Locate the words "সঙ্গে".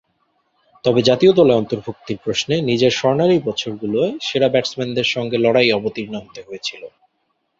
5.07-5.37